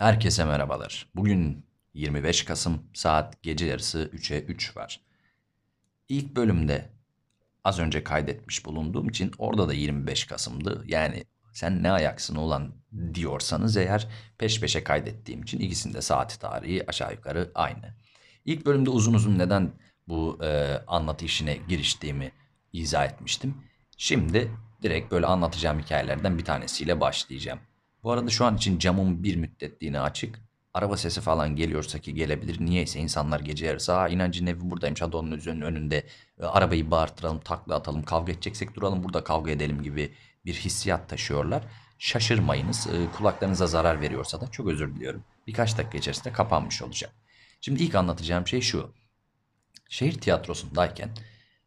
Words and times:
Herkese 0.00 0.44
merhabalar. 0.44 1.06
Bugün 1.14 1.66
25 1.94 2.44
Kasım 2.44 2.82
saat 2.94 3.42
gece 3.42 3.66
yarısı 3.66 4.10
3'e 4.12 4.40
3 4.40 4.76
var. 4.76 5.00
İlk 6.08 6.36
bölümde 6.36 6.88
az 7.64 7.78
önce 7.78 8.04
kaydetmiş 8.04 8.66
bulunduğum 8.66 9.08
için 9.08 9.32
orada 9.38 9.68
da 9.68 9.74
25 9.74 10.24
Kasım'dı. 10.24 10.84
Yani 10.86 11.24
sen 11.52 11.82
ne 11.82 11.92
ayaksın 11.92 12.36
olan 12.36 12.72
diyorsanız 13.14 13.76
eğer 13.76 14.08
peş 14.38 14.60
peşe 14.60 14.84
kaydettiğim 14.84 15.42
için 15.42 15.60
ikisinde 15.60 16.02
saati 16.02 16.38
tarihi 16.38 16.84
aşağı 16.88 17.12
yukarı 17.12 17.50
aynı. 17.54 17.94
İlk 18.44 18.66
bölümde 18.66 18.90
uzun 18.90 19.14
uzun 19.14 19.38
neden 19.38 19.72
bu 20.08 20.38
e, 20.44 20.78
anlatı 20.86 21.24
işine 21.24 21.58
giriştiğimi 21.68 22.32
izah 22.72 23.04
etmiştim. 23.04 23.54
Şimdi 23.96 24.50
direkt 24.82 25.12
böyle 25.12 25.26
anlatacağım 25.26 25.80
hikayelerden 25.80 26.38
bir 26.38 26.44
tanesiyle 26.44 27.00
başlayacağım. 27.00 27.60
Bu 28.02 28.12
arada 28.12 28.30
şu 28.30 28.44
an 28.44 28.56
için 28.56 28.78
camım 28.78 29.22
bir 29.22 29.36
müddetliğine 29.36 30.00
açık. 30.00 30.40
Araba 30.74 30.96
sesi 30.96 31.20
falan 31.20 31.56
geliyorsa 31.56 31.98
ki 31.98 32.14
gelebilir. 32.14 32.60
Niyeyse 32.60 33.00
insanlar 33.00 33.40
gece 33.40 33.66
yarısı 33.66 33.94
aa 33.94 34.08
inancın 34.08 34.46
evi 34.46 34.70
buradaymış 34.70 35.02
hadi 35.02 35.16
onun 35.16 35.30
üzerinin 35.30 35.60
önünde 35.60 36.06
e, 36.40 36.44
arabayı 36.44 36.90
bağırtıralım 36.90 37.40
takla 37.40 37.74
atalım 37.74 38.02
kavga 38.02 38.32
edeceksek 38.32 38.74
duralım 38.74 39.04
burada 39.04 39.24
kavga 39.24 39.50
edelim 39.50 39.82
gibi 39.82 40.14
bir 40.44 40.54
hissiyat 40.54 41.08
taşıyorlar. 41.08 41.62
Şaşırmayınız 41.98 42.86
e, 42.86 43.10
kulaklarınıza 43.16 43.66
zarar 43.66 44.00
veriyorsa 44.00 44.40
da 44.40 44.50
çok 44.50 44.66
özür 44.66 44.94
diliyorum. 44.94 45.24
Birkaç 45.46 45.78
dakika 45.78 45.98
içerisinde 45.98 46.32
kapanmış 46.32 46.82
olacak. 46.82 47.12
Şimdi 47.60 47.82
ilk 47.82 47.94
anlatacağım 47.94 48.46
şey 48.46 48.60
şu. 48.60 48.94
Şehir 49.88 50.12
tiyatrosundayken 50.12 51.10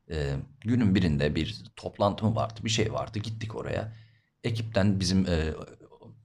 e, 0.10 0.36
günün 0.62 0.96
birinde 0.96 1.36
bir 1.36 1.64
toplantı 1.76 2.26
mı 2.26 2.36
vardı 2.36 2.60
bir 2.64 2.70
şey 2.70 2.94
vardı 2.94 3.20
gittik 3.20 3.56
oraya. 3.56 3.94
Ekipten 4.44 5.00
bizim 5.00 5.26
e, 5.26 5.54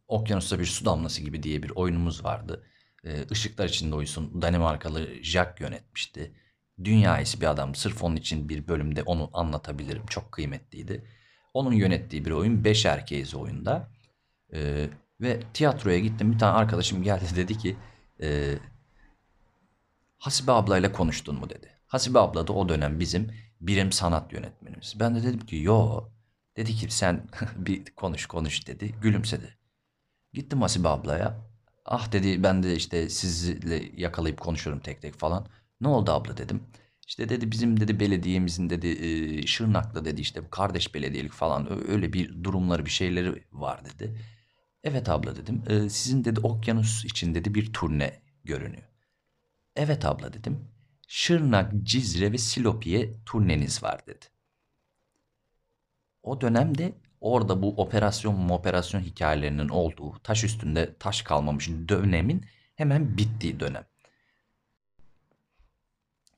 Okyanusta 0.09 0.59
bir 0.59 0.67
su 0.67 0.85
damlası 0.85 1.23
gibi 1.23 1.43
diye 1.43 1.63
bir 1.63 1.71
oyunumuz 1.71 2.25
vardı. 2.25 2.65
Ee, 3.05 3.25
Işıklar 3.31 3.69
içinde 3.69 3.95
uyusun 3.95 4.43
Danimarkalı 4.43 5.09
Jack 5.23 5.61
yönetmişti. 5.61 6.33
Dünya 6.85 7.21
iyisi 7.21 7.41
bir 7.41 7.47
adam. 7.47 7.75
Sırf 7.75 8.05
onun 8.05 8.17
için 8.17 8.49
bir 8.49 8.69
bölümde 8.69 9.03
onu 9.03 9.31
anlatabilirim. 9.33 10.07
Çok 10.07 10.33
kıymetliydi. 10.33 11.05
Onun 11.55 11.73
yönettiği 11.73 12.25
bir 12.25 12.31
oyun. 12.31 12.65
Beş 12.65 12.87
erkeğiz 12.87 13.35
oyunda. 13.35 13.91
Ee, 14.53 14.91
ve 15.21 15.41
tiyatroya 15.55 15.99
gittim. 15.99 16.33
Bir 16.33 16.39
tane 16.39 16.53
arkadaşım 16.59 17.03
geldi 17.03 17.25
dedi 17.37 17.59
ki 17.59 17.77
e, 18.23 18.59
Hasibe 20.19 20.53
ablayla 20.53 20.93
konuştun 20.93 21.35
mu 21.35 21.51
dedi. 21.51 21.71
Hasibe 21.87 22.19
abla 22.19 22.47
da 22.47 22.53
o 22.53 22.69
dönem 22.69 23.01
bizim 23.01 23.31
birim 23.61 23.93
sanat 23.93 24.33
yönetmenimiz. 24.33 24.95
Ben 25.01 25.15
de 25.15 25.23
dedim 25.23 25.41
ki 25.41 25.57
yo. 25.57 26.05
Dedi 26.57 26.75
ki 26.75 26.91
sen 26.91 27.29
bir 27.57 27.85
konuş 27.85 28.27
konuş 28.27 28.67
dedi. 28.67 28.95
Gülümsedi. 29.03 29.58
Gittim 30.39 30.63
Hasibe 30.63 30.89
ablaya. 30.89 31.39
Ah 31.85 32.13
dedi 32.13 32.43
ben 32.43 32.63
de 32.63 32.77
işte 32.77 33.09
sizle 33.09 33.91
yakalayıp 33.97 34.41
konuşuyorum 34.41 34.83
tek 34.83 35.03
tek 35.03 35.15
falan. 35.15 35.47
Ne 35.81 35.89
oldu 35.89 36.11
abla 36.11 36.37
dedim. 36.37 36.63
İşte 37.07 37.29
dedi 37.29 37.51
bizim 37.51 37.81
dedi 37.81 38.01
belediyemizin 38.01 38.71
dedi 38.71 38.89
e, 38.89 39.47
Şırnak'ta 39.47 40.05
dedi 40.05 40.21
işte 40.21 40.41
kardeş 40.51 40.95
belediyelik 40.95 41.33
falan 41.33 41.91
öyle 41.91 42.13
bir 42.13 42.45
durumları 42.45 42.85
bir 42.85 42.91
şeyleri 42.91 43.45
var 43.53 43.81
dedi. 43.85 44.19
Evet 44.85 45.09
abla 45.09 45.37
dedim. 45.37 45.63
"E, 45.69 45.89
sizin 45.89 46.25
dedi 46.25 46.41
okyanus 46.41 47.05
için 47.05 47.35
dedi 47.35 47.55
bir 47.55 47.73
turne 47.73 48.21
görünüyor. 48.45 48.89
Evet 49.77 50.05
abla 50.05 50.33
dedim. 50.33 50.69
Şırnak, 51.09 51.73
Cizre 51.83 52.33
ve 52.33 52.39
Silopi'ye 52.39 53.15
turneniz 53.27 53.83
var 53.83 54.07
dedi. 54.07 54.27
O 56.23 56.41
dönemde 56.41 56.93
orada 57.21 57.63
bu 57.63 57.75
operasyon 57.77 58.49
operasyon 58.49 59.01
hikayelerinin 59.01 59.69
olduğu 59.69 60.19
taş 60.19 60.45
üstünde 60.45 60.95
taş 60.99 61.23
kalmamış 61.23 61.69
dönemin 61.89 62.47
hemen 62.77 63.17
bittiği 63.17 63.61
dönem. 63.61 63.85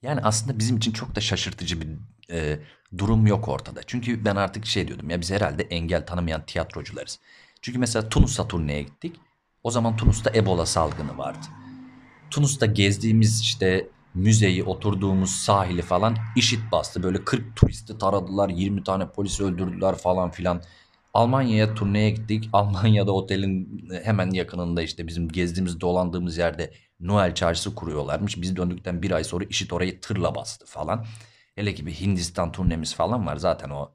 Yani 0.03 0.21
aslında 0.21 0.59
bizim 0.59 0.77
için 0.77 0.93
çok 0.93 1.15
da 1.15 1.21
şaşırtıcı 1.21 1.81
bir 1.81 1.89
e, 2.31 2.59
durum 2.99 3.27
yok 3.27 3.49
ortada. 3.49 3.81
Çünkü 3.87 4.25
ben 4.25 4.37
artık 4.37 4.67
şey 4.67 4.89
diyordum 4.89 5.11
ya 5.11 5.21
biz 5.21 5.31
herhalde 5.31 5.63
engel 5.63 6.07
tanımayan 6.07 6.47
tiyatrocularız. 6.47 7.21
Çünkü 7.63 7.79
mesela 7.79 8.09
Tunus'a 8.09 8.49
turneye 8.49 8.83
gittik. 8.83 9.17
O 9.63 9.71
zaman 9.71 9.97
Tunus'ta 9.97 10.31
Ebola 10.35 10.67
salgını 10.67 11.19
vardı. 11.19 11.47
Tunus'ta 12.31 12.67
gezdiğimiz 12.67 13.41
işte 13.41 13.89
müzeyi, 14.15 14.65
oturduğumuz 14.65 15.31
sahili 15.31 15.83
falan 15.83 16.17
işit 16.37 16.73
bastı. 16.73 17.03
Böyle 17.03 17.25
40 17.25 17.57
turisti 17.57 17.99
taradılar, 17.99 18.49
20 18.49 18.85
tane 18.85 19.09
polis 19.09 19.41
öldürdüler 19.41 19.95
falan 19.95 20.31
filan. 20.31 20.63
Almanya'ya 21.15 21.75
turneye 21.75 22.11
gittik. 22.11 22.49
Almanya'da 22.53 23.13
otelin 23.13 23.85
hemen 24.05 24.31
yakınında 24.31 24.83
işte 24.83 25.07
bizim 25.07 25.29
gezdiğimiz, 25.29 25.81
dolandığımız 25.81 26.39
yerde 26.39 26.73
Noel 27.01 27.35
çarşısı 27.35 27.75
kuruyorlarmış. 27.75 28.43
Biz 28.43 28.57
döndükten 28.57 29.03
bir 29.03 29.11
ay 29.11 29.25
sonra 29.25 29.45
işit 29.45 29.73
orayı 29.73 30.01
tırla 30.01 30.35
bastı 30.35 30.67
falan. 30.67 31.07
Hele 31.55 31.75
ki 31.75 31.87
bir 31.87 31.93
Hindistan 31.93 32.53
turnemiz 32.53 32.95
falan 32.95 33.27
var. 33.27 33.37
Zaten 33.37 33.71
o 33.71 33.91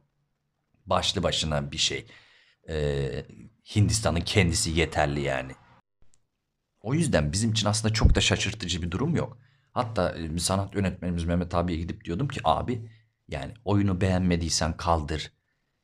başlı 0.86 1.24
başına 1.24 1.72
bir 1.72 1.78
şey. 1.78 2.06
Ee, 2.70 3.26
Hindistan'ın 3.76 4.22
kendisi 4.22 4.72
yeterli 4.72 5.22
yani. 5.22 5.52
O 6.82 6.94
yüzden 6.94 7.32
bizim 7.32 7.52
için 7.52 7.68
aslında 7.68 7.94
çok 7.94 8.16
da 8.16 8.22
şaşırtıcı 8.22 8.82
bir 8.82 8.92
durum 8.92 9.16
yok. 9.16 9.38
Hatta 9.76 10.10
e, 10.10 10.40
sanat 10.40 10.76
yönetmenimiz 10.76 11.24
Mehmet 11.24 11.56
abiye 11.56 11.80
gidip 11.80 12.06
diyordum 12.06 12.28
ki 12.28 12.42
abi 12.44 12.92
yani 13.28 13.54
oyunu 13.66 14.02
beğenmediysen 14.02 14.78
kaldır. 14.78 15.32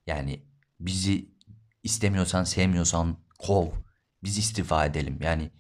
Yani 0.08 0.44
bizi 0.80 1.30
istemiyorsan 1.84 2.44
sevmiyorsan 2.44 3.18
kov. 3.40 3.68
Biz 4.24 4.38
istifa 4.38 4.86
edelim. 4.86 5.20
Yani 5.22 5.52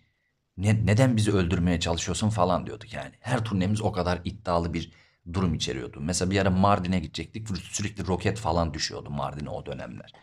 ne, 0.58 0.86
neden 0.86 1.18
bizi 1.18 1.32
öldürmeye 1.32 1.80
çalışıyorsun 1.80 2.30
falan 2.30 2.66
diyorduk 2.66 2.94
yani. 2.94 3.12
Her 3.20 3.44
turnemiz 3.46 3.82
o 3.82 3.92
kadar 3.92 4.22
iddialı 4.26 4.74
bir 4.74 4.92
durum 5.34 5.54
içeriyordu. 5.54 6.02
Mesela 6.02 6.32
bir 6.32 6.40
ara 6.40 6.50
Mardin'e 6.50 7.00
gidecektik. 7.00 7.48
Sürekli 7.58 8.08
roket 8.08 8.40
falan 8.40 8.74
düşüyordu 8.74 9.10
Mardin'e 9.10 9.50
o 9.50 9.66
dönemler. 9.66 10.14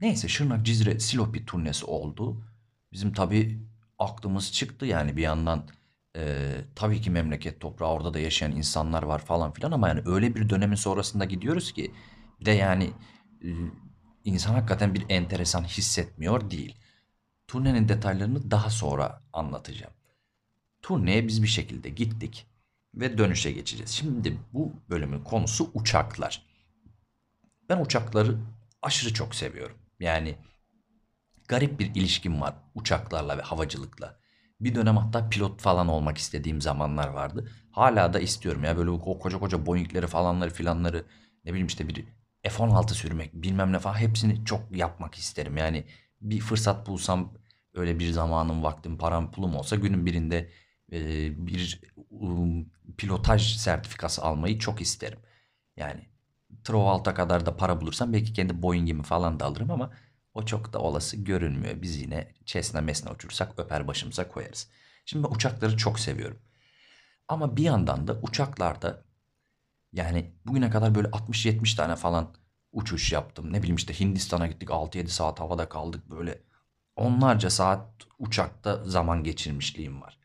Neyse 0.00 0.28
Şırnak, 0.28 0.66
Cizre, 0.66 1.00
Silopi 1.00 1.46
turnesi 1.46 1.84
oldu. 1.84 2.44
Bizim 2.92 3.12
tabii 3.12 3.60
aklımız 3.98 4.52
çıktı 4.52 4.86
yani 4.86 5.16
bir 5.16 5.22
yandan 5.22 5.68
e, 6.16 6.54
tabii 6.74 7.00
ki 7.00 7.10
memleket 7.10 7.60
toprağı 7.60 7.90
orada 7.90 8.14
da 8.14 8.18
yaşayan 8.18 8.52
insanlar 8.52 9.02
var 9.02 9.18
falan 9.18 9.52
filan 9.52 9.72
ama 9.72 9.88
yani 9.88 10.02
öyle 10.06 10.34
bir 10.34 10.48
dönemin 10.48 10.76
sonrasında 10.76 11.24
gidiyoruz 11.24 11.72
ki 11.72 11.94
de 12.44 12.50
yani 12.50 12.90
e, 13.42 13.48
insan 14.24 14.54
hakikaten 14.54 14.94
bir 14.94 15.06
enteresan 15.08 15.64
hissetmiyor 15.64 16.50
değil. 16.50 16.76
Turnenin 17.48 17.88
detaylarını 17.88 18.50
daha 18.50 18.70
sonra 18.70 19.22
anlatacağım. 19.32 19.92
Turneye 20.82 21.28
biz 21.28 21.42
bir 21.42 21.48
şekilde 21.48 21.88
gittik 21.88 22.46
ve 22.94 23.18
dönüşe 23.18 23.52
geçeceğiz. 23.52 23.90
Şimdi 23.90 24.38
bu 24.52 24.72
bölümün 24.90 25.24
konusu 25.24 25.70
uçaklar. 25.74 26.46
Ben 27.68 27.80
uçakları 27.80 28.38
aşırı 28.82 29.14
çok 29.14 29.34
seviyorum. 29.34 29.78
Yani 30.00 30.36
garip 31.48 31.78
bir 31.78 31.94
ilişkim 31.94 32.40
var 32.40 32.54
uçaklarla 32.74 33.38
ve 33.38 33.42
havacılıkla. 33.42 34.25
Bir 34.60 34.74
dönem 34.74 34.96
hatta 34.96 35.28
pilot 35.28 35.60
falan 35.60 35.88
olmak 35.88 36.18
istediğim 36.18 36.60
zamanlar 36.60 37.08
vardı. 37.08 37.50
Hala 37.70 38.12
da 38.12 38.20
istiyorum 38.20 38.64
ya 38.64 38.76
böyle 38.76 38.90
o 38.90 39.18
koca 39.18 39.38
koca 39.38 39.66
Boeing'leri 39.66 40.06
falanları 40.06 40.50
filanları 40.50 41.04
ne 41.44 41.50
bileyim 41.50 41.66
işte 41.66 41.88
bir 41.88 42.04
F-16 42.42 42.94
sürmek 42.94 43.34
bilmem 43.34 43.72
ne 43.72 43.78
falan 43.78 43.94
hepsini 43.94 44.44
çok 44.44 44.76
yapmak 44.76 45.14
isterim. 45.14 45.56
Yani 45.56 45.84
bir 46.20 46.40
fırsat 46.40 46.86
bulsam 46.86 47.34
öyle 47.74 47.98
bir 47.98 48.10
zamanım 48.10 48.62
vaktim 48.62 48.98
param 48.98 49.30
pulum 49.30 49.56
olsa 49.56 49.76
günün 49.76 50.06
birinde 50.06 50.50
e, 50.92 50.98
bir 51.46 51.80
um, 52.10 52.66
pilotaj 52.98 53.56
sertifikası 53.56 54.22
almayı 54.22 54.58
çok 54.58 54.80
isterim. 54.80 55.18
Yani 55.76 56.08
Trovalt'a 56.64 57.14
kadar 57.14 57.46
da 57.46 57.56
para 57.56 57.80
bulursam 57.80 58.12
belki 58.12 58.32
kendi 58.32 58.62
Boeing'imi 58.62 59.02
falan 59.02 59.40
da 59.40 59.44
alırım 59.44 59.70
ama 59.70 59.92
o 60.36 60.44
çok 60.44 60.72
da 60.72 60.78
olası 60.78 61.16
görünmüyor. 61.16 61.82
Biz 61.82 62.00
yine 62.02 62.34
Cessna 62.44 62.80
mesna 62.80 63.12
uçursak 63.12 63.52
öper 63.58 63.88
başımıza 63.88 64.28
koyarız. 64.28 64.68
Şimdi 65.04 65.28
ben 65.28 65.34
uçakları 65.34 65.76
çok 65.76 66.00
seviyorum. 66.00 66.38
Ama 67.28 67.56
bir 67.56 67.62
yandan 67.62 68.08
da 68.08 68.18
uçaklarda 68.22 69.04
yani 69.92 70.34
bugüne 70.46 70.70
kadar 70.70 70.94
böyle 70.94 71.08
60-70 71.08 71.76
tane 71.76 71.96
falan 71.96 72.34
uçuş 72.72 73.12
yaptım. 73.12 73.52
Ne 73.52 73.58
bileyim 73.58 73.76
işte 73.76 74.00
Hindistan'a 74.00 74.46
gittik 74.46 74.68
6-7 74.68 75.08
saat 75.08 75.40
havada 75.40 75.68
kaldık 75.68 76.10
böyle 76.10 76.42
onlarca 76.96 77.50
saat 77.50 77.88
uçakta 78.18 78.84
zaman 78.84 79.24
geçirmişliğim 79.24 80.02
var. 80.02 80.18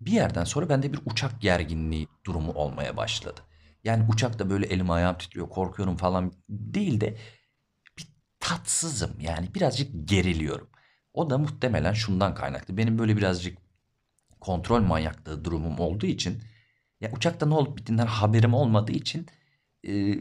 Bir 0.00 0.12
yerden 0.12 0.44
sonra 0.44 0.68
bende 0.68 0.92
bir 0.92 1.00
uçak 1.04 1.40
gerginliği 1.40 2.08
durumu 2.26 2.52
olmaya 2.52 2.96
başladı. 2.96 3.40
Yani 3.84 4.06
uçakta 4.12 4.50
böyle 4.50 4.66
elim 4.66 4.90
ayağım 4.90 5.18
titriyor 5.18 5.48
korkuyorum 5.48 5.96
falan 5.96 6.32
değil 6.48 7.00
de 7.00 7.16
tatsızım 8.44 9.20
yani 9.20 9.54
birazcık 9.54 10.08
geriliyorum. 10.08 10.68
O 11.14 11.30
da 11.30 11.38
muhtemelen 11.38 11.92
şundan 11.92 12.34
kaynaklı. 12.34 12.76
Benim 12.76 12.98
böyle 12.98 13.16
birazcık 13.16 13.58
kontrol 14.40 14.80
manyaklığı 14.82 15.44
durumum 15.44 15.78
olduğu 15.78 16.06
için 16.06 16.42
ya 17.00 17.12
uçakta 17.12 17.46
ne 17.46 17.54
olup 17.54 17.78
bittiğinden 17.78 18.06
haberim 18.06 18.54
olmadığı 18.54 18.92
için 18.92 19.26
e, 19.86 20.18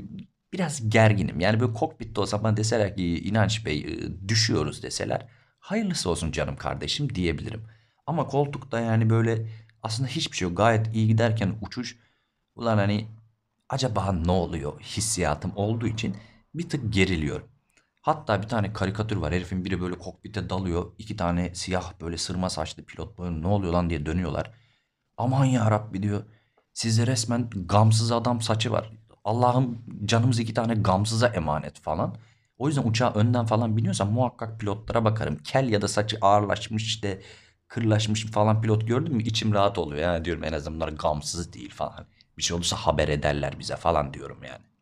biraz 0.53 0.89
gerginim. 0.89 1.39
Yani 1.39 1.59
böyle 1.59 1.73
kokpitte 1.73 2.21
o 2.21 2.25
zaman 2.25 2.57
deseler 2.57 2.95
ki 2.95 3.19
İnanç 3.19 3.65
Bey 3.65 3.79
e, 3.79 4.29
düşüyoruz 4.29 4.83
deseler 4.83 5.27
Hayırlısı 5.63 6.09
olsun 6.09 6.31
canım 6.31 6.55
kardeşim 6.55 7.15
diyebilirim. 7.15 7.63
Ama 8.07 8.27
koltukta 8.27 8.79
yani 8.79 9.09
böyle 9.09 9.47
aslında 9.83 10.09
hiçbir 10.09 10.37
şey 10.37 10.47
yok. 10.47 10.57
Gayet 10.57 10.95
iyi 10.95 11.07
giderken 11.07 11.55
uçuş 11.61 11.97
ulan 12.55 12.77
hani 12.77 13.07
acaba 13.69 14.11
ne 14.11 14.31
oluyor 14.31 14.81
hissiyatım 14.81 15.51
olduğu 15.55 15.87
için 15.87 16.17
bir 16.55 16.69
tık 16.69 16.93
geriliyorum. 16.93 17.52
Hatta 18.03 18.41
bir 18.41 18.47
tane 18.47 18.73
karikatür 18.73 19.17
var. 19.17 19.33
Herifin 19.33 19.65
biri 19.65 19.81
böyle 19.81 19.95
kokpite 19.95 20.49
dalıyor. 20.49 20.91
İki 20.97 21.17
tane 21.17 21.55
siyah 21.55 21.93
böyle 22.01 22.17
sırma 22.17 22.49
saçlı 22.49 22.83
pilot 22.83 23.19
böyle 23.19 23.41
ne 23.41 23.47
oluyor 23.47 23.73
lan 23.73 23.89
diye 23.89 24.05
dönüyorlar. 24.05 24.51
Aman 25.17 25.45
ya 25.45 25.71
Rabbi 25.71 26.03
diyor. 26.03 26.23
Sizde 26.73 27.07
resmen 27.07 27.49
gamsız 27.49 28.11
adam 28.11 28.41
saçı 28.41 28.71
var. 28.71 28.91
Allah'ım 29.23 29.85
canımız 30.05 30.39
iki 30.39 30.53
tane 30.53 30.73
gamsıza 30.73 31.27
emanet 31.27 31.79
falan. 31.79 32.17
O 32.57 32.67
yüzden 32.67 32.83
uçağa 32.83 33.13
önden 33.13 33.45
falan 33.45 33.77
biniyorsam 33.77 34.11
muhakkak 34.11 34.59
pilotlara 34.59 35.05
bakarım. 35.05 35.37
Kel 35.37 35.69
ya 35.69 35.81
da 35.81 35.87
saçı 35.87 36.17
ağırlaşmış 36.21 36.83
işte 36.85 37.21
kırlaşmış 37.67 38.25
falan 38.25 38.61
pilot 38.61 38.87
gördüm 38.87 39.13
mü 39.15 39.23
içim 39.23 39.53
rahat 39.53 39.77
oluyor. 39.77 40.01
Yani 40.01 40.25
diyorum 40.25 40.43
en 40.43 40.53
azından 40.53 40.75
bunlar 40.75 40.89
gamsız 40.89 41.53
değil 41.53 41.71
falan. 41.73 42.05
Bir 42.37 42.43
şey 42.43 42.55
olursa 42.55 42.75
haber 42.75 43.07
ederler 43.07 43.59
bize 43.59 43.75
falan 43.75 44.13
diyorum 44.13 44.43
yani. 44.43 44.72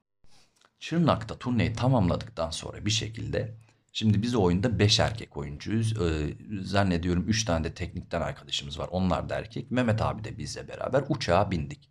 Şırnak'ta 0.81 1.37
turneyi 1.37 1.73
tamamladıktan 1.73 2.49
sonra 2.49 2.85
bir 2.85 2.91
şekilde 2.91 3.57
şimdi 3.93 4.21
biz 4.21 4.35
oyunda 4.35 4.79
5 4.79 4.99
erkek 4.99 5.37
oyuncuyuz. 5.37 6.01
Ee, 6.01 6.37
zannediyorum 6.63 7.23
3 7.27 7.45
tane 7.45 7.63
de 7.63 7.73
teknikten 7.73 8.21
arkadaşımız 8.21 8.79
var. 8.79 8.89
Onlar 8.91 9.29
da 9.29 9.35
erkek. 9.35 9.71
Mehmet 9.71 10.01
abi 10.01 10.23
de 10.23 10.37
bizle 10.37 10.67
beraber 10.67 11.03
uçağa 11.09 11.51
bindik. 11.51 11.89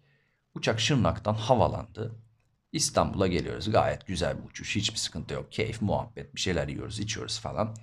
Uçak 0.54 0.81
Şırnak'tan 0.81 1.34
havalandı. 1.34 2.14
İstanbul'a 2.72 3.26
geliyoruz. 3.26 3.70
Gayet 3.70 4.06
güzel 4.06 4.38
bir 4.38 4.48
uçuş. 4.48 4.76
Hiçbir 4.76 4.98
sıkıntı 4.98 5.34
yok. 5.34 5.52
Keyif, 5.52 5.82
muhabbet, 5.82 6.34
bir 6.34 6.40
şeyler 6.40 6.69
yiyoruz, 6.69 7.00
içiyoruz 7.00 7.40
falan. 7.40 7.76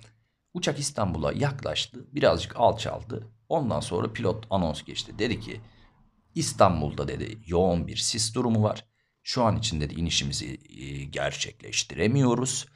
Uçak 0.54 0.78
İstanbul'a 0.78 1.32
yaklaştı. 1.32 2.06
Birazcık 2.12 2.56
alçaldı. 2.56 3.28
Ondan 3.48 3.80
sonra 3.80 4.12
pilot 4.12 4.46
anons 4.50 4.82
geçti. 4.84 5.18
Dedi 5.18 5.40
ki 5.40 5.60
İstanbul'da 6.34 7.08
dedi 7.08 7.38
yoğun 7.46 7.86
bir 7.86 7.96
sis 7.96 8.34
durumu 8.34 8.62
var. 8.62 8.87
Şu 9.28 9.44
an 9.44 9.56
için 9.56 9.80
dedi 9.80 9.94
inişimizi 9.94 10.58
e, 10.78 11.04
gerçekleştiremiyoruz. 11.04 12.66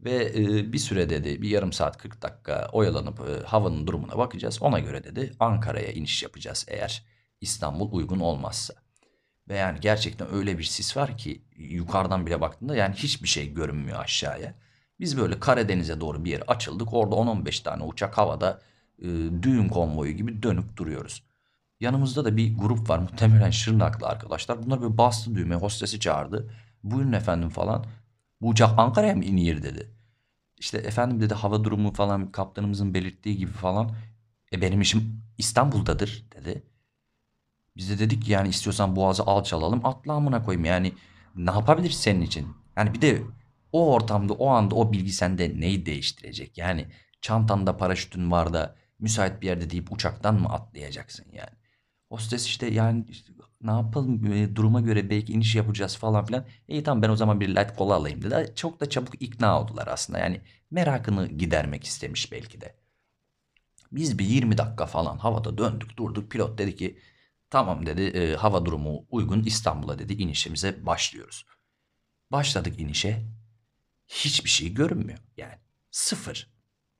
Ve 0.00 0.32
e, 0.36 0.72
bir 0.72 0.78
süre 0.78 1.10
dedi 1.10 1.42
bir 1.42 1.48
yarım 1.48 1.72
saat 1.72 1.98
40 1.98 2.22
dakika 2.22 2.68
oyalanıp 2.72 3.20
e, 3.20 3.46
havanın 3.46 3.86
durumuna 3.86 4.18
bakacağız. 4.18 4.62
Ona 4.62 4.78
göre 4.78 5.04
dedi 5.04 5.32
Ankara'ya 5.40 5.92
iniş 5.92 6.22
yapacağız 6.22 6.66
eğer 6.68 7.04
İstanbul 7.40 7.92
uygun 7.92 8.20
olmazsa. 8.20 8.74
Ve 9.48 9.56
yani 9.56 9.80
gerçekten 9.80 10.34
öyle 10.34 10.58
bir 10.58 10.64
sis 10.64 10.96
var 10.96 11.18
ki 11.18 11.42
yukarıdan 11.56 12.26
bile 12.26 12.40
baktığında 12.40 12.76
yani 12.76 12.94
hiçbir 12.94 13.28
şey 13.28 13.54
görünmüyor 13.54 13.98
aşağıya. 14.00 14.54
Biz 15.00 15.18
böyle 15.18 15.40
Karadeniz'e 15.40 16.00
doğru 16.00 16.24
bir 16.24 16.30
yer 16.30 16.42
açıldık. 16.46 16.94
Orada 16.94 17.14
10-15 17.14 17.62
tane 17.62 17.84
uçak 17.84 18.18
havada 18.18 18.62
e, 18.98 19.06
düğün 19.42 19.68
konvoyu 19.68 20.12
gibi 20.12 20.42
dönüp 20.42 20.76
duruyoruz. 20.76 21.25
Yanımızda 21.80 22.24
da 22.24 22.36
bir 22.36 22.58
grup 22.58 22.90
var 22.90 22.98
muhtemelen 22.98 23.50
Şırnaklı 23.50 24.06
arkadaşlar. 24.06 24.66
Bunlar 24.66 24.82
böyle 24.82 24.98
bastı 24.98 25.34
düğme 25.34 25.54
hostesi 25.54 26.00
çağırdı. 26.00 26.50
Buyurun 26.84 27.12
efendim 27.12 27.48
falan. 27.48 27.86
Bu 28.40 28.48
uçak 28.48 28.78
Ankara'ya 28.78 29.14
mı 29.14 29.24
iniyor 29.24 29.62
dedi. 29.62 29.90
İşte 30.58 30.78
efendim 30.78 31.20
dedi 31.20 31.34
hava 31.34 31.64
durumu 31.64 31.92
falan 31.92 32.32
kaptanımızın 32.32 32.94
belirttiği 32.94 33.36
gibi 33.36 33.52
falan. 33.52 33.92
E 34.52 34.62
benim 34.62 34.80
işim 34.80 35.22
İstanbul'dadır 35.38 36.24
dedi. 36.34 36.62
Biz 37.76 37.90
de 37.90 37.98
dedik 37.98 38.24
ki 38.24 38.32
yani 38.32 38.48
istiyorsan 38.48 38.96
boğazı 38.96 39.22
alçalalım 39.22 39.86
atla 39.86 40.12
amına 40.12 40.42
koyayım 40.42 40.64
yani 40.64 40.92
ne 41.36 41.50
yapabilir 41.50 41.90
senin 41.90 42.20
için? 42.20 42.48
Yani 42.76 42.94
bir 42.94 43.02
de 43.02 43.22
o 43.72 43.92
ortamda 43.94 44.32
o 44.32 44.48
anda 44.48 44.74
o 44.74 44.92
bilgi 44.92 45.12
sende 45.12 45.60
neyi 45.60 45.86
değiştirecek? 45.86 46.58
Yani 46.58 46.86
çantanda 47.20 47.76
paraşütün 47.76 48.30
var 48.30 48.52
da 48.52 48.76
müsait 48.98 49.42
bir 49.42 49.46
yerde 49.46 49.70
deyip 49.70 49.92
uçaktan 49.92 50.40
mı 50.40 50.48
atlayacaksın 50.48 51.26
yani? 51.32 51.50
Hostes 52.08 52.46
işte 52.46 52.66
yani 52.66 53.04
işte 53.08 53.32
ne 53.62 53.70
yapalım 53.70 54.32
e, 54.32 54.56
duruma 54.56 54.80
göre 54.80 55.10
belki 55.10 55.32
iniş 55.32 55.54
yapacağız 55.54 55.96
falan 55.96 56.24
filan. 56.24 56.46
İyi 56.68 56.82
tamam 56.82 57.02
ben 57.02 57.08
o 57.08 57.16
zaman 57.16 57.40
bir 57.40 57.48
light 57.48 57.76
kola 57.76 57.94
alayım 57.94 58.22
dedi. 58.22 58.52
Çok 58.56 58.80
da 58.80 58.88
çabuk 58.88 59.22
ikna 59.22 59.60
oldular 59.60 59.86
aslında. 59.86 60.18
Yani 60.18 60.40
merakını 60.70 61.26
gidermek 61.28 61.84
istemiş 61.84 62.32
belki 62.32 62.60
de. 62.60 62.76
Biz 63.92 64.18
bir 64.18 64.24
20 64.24 64.58
dakika 64.58 64.86
falan 64.86 65.18
havada 65.18 65.58
döndük 65.58 65.96
durduk. 65.96 66.30
Pilot 66.30 66.58
dedi 66.58 66.76
ki 66.76 66.98
tamam 67.50 67.86
dedi 67.86 68.02
e, 68.02 68.34
hava 68.36 68.66
durumu 68.66 69.06
uygun 69.10 69.42
İstanbul'a 69.42 69.98
dedi 69.98 70.12
inişimize 70.14 70.86
başlıyoruz. 70.86 71.46
Başladık 72.32 72.80
inişe. 72.80 73.26
Hiçbir 74.08 74.50
şey 74.50 74.74
görünmüyor 74.74 75.18
yani 75.36 75.58
sıfır. 75.90 76.50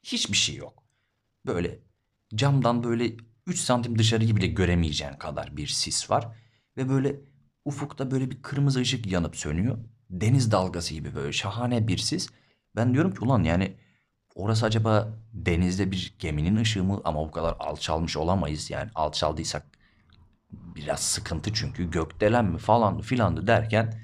Hiçbir 0.02 0.36
şey 0.36 0.56
yok. 0.56 0.84
Böyle 1.46 1.78
camdan 2.34 2.84
böyle 2.84 3.16
3 3.46 3.58
santim 3.58 3.98
dışarıyı 3.98 4.36
bile 4.36 4.46
göremeyeceğin 4.46 5.12
kadar 5.12 5.56
bir 5.56 5.66
sis 5.66 6.10
var. 6.10 6.28
Ve 6.76 6.88
böyle 6.88 7.16
ufukta 7.64 8.10
böyle 8.10 8.30
bir 8.30 8.42
kırmızı 8.42 8.80
ışık 8.80 9.06
yanıp 9.06 9.36
sönüyor. 9.36 9.78
Deniz 10.10 10.52
dalgası 10.52 10.94
gibi 10.94 11.14
böyle 11.14 11.32
şahane 11.32 11.88
bir 11.88 11.98
sis. 11.98 12.28
Ben 12.76 12.94
diyorum 12.94 13.14
ki 13.14 13.24
ulan 13.24 13.42
yani 13.42 13.76
orası 14.34 14.66
acaba 14.66 15.08
denizde 15.32 15.90
bir 15.90 16.14
geminin 16.18 16.56
ışığı 16.56 16.84
mı 16.84 17.00
ama 17.04 17.28
bu 17.28 17.30
kadar 17.30 17.56
alçalmış 17.58 18.16
olamayız. 18.16 18.70
Yani 18.70 18.90
alçaldıysak 18.94 19.66
biraz 20.50 21.00
sıkıntı 21.00 21.52
çünkü 21.52 21.90
gökdelen 21.90 22.44
mi 22.44 22.58
falan 22.58 23.00
filandı 23.00 23.46
derken 23.46 24.00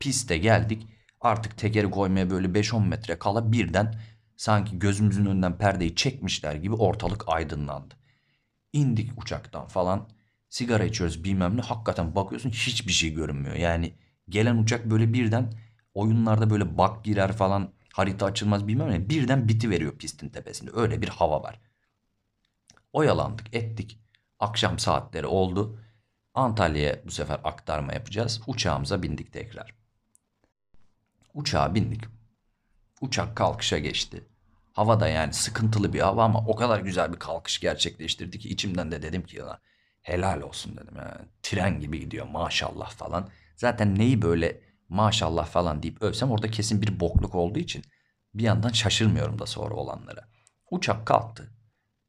piste 0.00 0.38
geldik. 0.38 0.86
Artık 1.20 1.58
tekeri 1.58 1.90
koymaya 1.90 2.30
böyle 2.30 2.48
5-10 2.48 2.86
metre 2.86 3.18
kala 3.18 3.52
birden 3.52 3.94
sanki 4.36 4.78
gözümüzün 4.78 5.26
önünden 5.26 5.58
perdeyi 5.58 5.94
çekmişler 5.94 6.54
gibi 6.54 6.74
ortalık 6.74 7.24
aydınlandı. 7.26 7.94
İndik 8.76 9.22
uçaktan 9.22 9.66
falan. 9.66 10.08
Sigara 10.48 10.84
içiyoruz 10.84 11.24
bilmem 11.24 11.56
ne. 11.56 11.60
Hakikaten 11.60 12.14
bakıyorsun 12.14 12.50
hiçbir 12.50 12.92
şey 12.92 13.14
görünmüyor. 13.14 13.54
Yani 13.54 13.94
gelen 14.28 14.56
uçak 14.56 14.90
böyle 14.90 15.12
birden 15.12 15.52
oyunlarda 15.94 16.50
böyle 16.50 16.78
bak 16.78 17.04
girer 17.04 17.32
falan 17.32 17.72
harita 17.92 18.26
açılmaz 18.26 18.68
bilmem 18.68 18.90
ne. 18.90 19.08
Birden 19.08 19.48
biti 19.48 19.70
veriyor 19.70 19.98
pistin 19.98 20.28
tepesinde. 20.28 20.70
Öyle 20.74 21.02
bir 21.02 21.08
hava 21.08 21.42
var. 21.42 21.60
Oyalandık 22.92 23.54
ettik. 23.54 24.00
Akşam 24.38 24.78
saatleri 24.78 25.26
oldu. 25.26 25.80
Antalya'ya 26.34 27.00
bu 27.06 27.10
sefer 27.10 27.40
aktarma 27.44 27.92
yapacağız. 27.92 28.40
Uçağımıza 28.46 29.02
bindik 29.02 29.32
tekrar. 29.32 29.74
Uçağa 31.34 31.74
bindik. 31.74 32.04
Uçak 33.00 33.36
kalkışa 33.36 33.78
geçti. 33.78 34.26
Havada 34.76 35.08
yani 35.08 35.32
sıkıntılı 35.32 35.92
bir 35.92 36.00
hava 36.00 36.24
ama 36.24 36.38
o 36.46 36.56
kadar 36.56 36.80
güzel 36.80 37.12
bir 37.12 37.18
kalkış 37.18 37.60
gerçekleştirdi 37.60 38.38
ki 38.38 38.48
içimden 38.48 38.92
de 38.92 39.02
dedim 39.02 39.22
ki 39.22 39.36
ya 39.36 39.58
helal 40.02 40.40
olsun 40.40 40.76
dedim. 40.76 40.94
Yani, 40.96 41.28
tren 41.42 41.80
gibi 41.80 42.00
gidiyor 42.00 42.26
maşallah 42.26 42.90
falan. 42.90 43.28
Zaten 43.56 43.98
neyi 43.98 44.22
böyle 44.22 44.60
maşallah 44.88 45.46
falan 45.46 45.82
deyip 45.82 46.02
övsem 46.02 46.30
orada 46.30 46.50
kesin 46.50 46.82
bir 46.82 47.00
bokluk 47.00 47.34
olduğu 47.34 47.58
için 47.58 47.84
bir 48.34 48.42
yandan 48.42 48.68
şaşırmıyorum 48.68 49.38
da 49.38 49.46
sonra 49.46 49.74
olanlara. 49.74 50.28
Uçak 50.70 51.06
kalktı. 51.06 51.50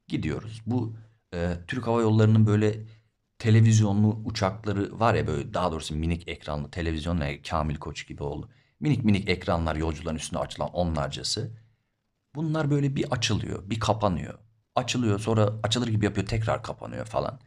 Gidiyoruz. 0.08 0.62
Bu 0.66 0.96
e, 1.34 1.52
Türk 1.66 1.86
Hava 1.86 2.00
Yolları'nın 2.00 2.46
böyle 2.46 2.74
televizyonlu 3.38 4.22
uçakları 4.24 5.00
var 5.00 5.14
ya 5.14 5.26
böyle 5.26 5.54
daha 5.54 5.72
doğrusu 5.72 5.94
minik 5.94 6.28
ekranlı 6.28 6.70
televizyon 6.70 7.22
Kamil 7.50 7.76
Koç 7.76 8.06
gibi 8.06 8.22
oldu. 8.22 8.50
Minik 8.80 9.04
minik 9.04 9.28
ekranlar 9.28 9.76
yolcuların 9.76 10.16
üstüne 10.16 10.40
açılan 10.40 10.70
onlarcası. 10.70 11.67
Bunlar 12.38 12.70
böyle 12.70 12.96
bir 12.96 13.12
açılıyor, 13.12 13.70
bir 13.70 13.80
kapanıyor. 13.80 14.38
Açılıyor 14.76 15.18
sonra 15.18 15.52
açılır 15.62 15.88
gibi 15.88 16.04
yapıyor 16.04 16.26
tekrar 16.26 16.62
kapanıyor 16.62 17.06
falan. 17.06 17.40